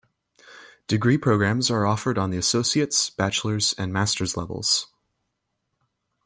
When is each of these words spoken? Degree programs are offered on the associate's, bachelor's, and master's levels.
Degree 0.87 1.19
programs 1.19 1.69
are 1.69 1.85
offered 1.85 2.17
on 2.17 2.31
the 2.31 2.37
associate's, 2.39 3.11
bachelor's, 3.11 3.73
and 3.73 3.93
master's 3.93 4.35
levels. 4.35 4.87